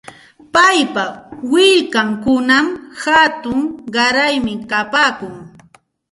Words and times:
Paypa 0.53 1.03
willkankunam 1.51 2.67
hatun 3.01 3.59
qaraymi 3.93 4.53
kapaakun. 4.71 5.35